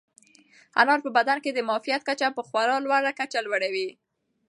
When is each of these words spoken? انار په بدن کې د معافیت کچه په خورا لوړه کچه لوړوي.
انار 0.81 0.99
په 1.05 1.09
بدن 1.17 1.37
کې 1.43 1.51
د 1.53 1.59
معافیت 1.67 2.01
کچه 2.09 2.27
په 2.37 2.41
خورا 2.47 2.75
لوړه 2.85 3.11
کچه 3.19 3.39
لوړوي. 3.45 3.89